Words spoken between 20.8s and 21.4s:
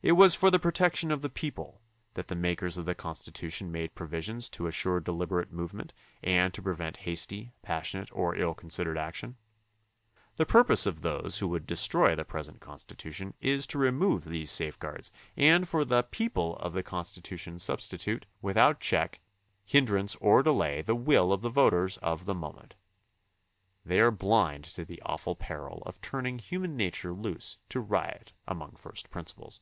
the will of